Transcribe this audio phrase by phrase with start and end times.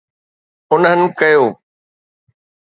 [0.73, 1.43] انهن ڪيو.